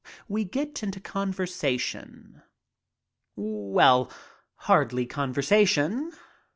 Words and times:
We 0.27 0.45
get 0.45 0.81
into 0.81 0.99
conversa 0.99 1.79
tion. 1.79 2.41
Well, 3.35 4.11
hardly 4.55 5.05
conversation. 5.05 6.11